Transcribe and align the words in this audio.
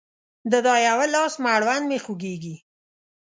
د 0.51 0.53
دا 0.65 0.75
يوه 0.87 1.05
لاس 1.15 1.33
مړوند 1.43 1.85
مې 1.89 1.97
خوږيږي 2.05 2.55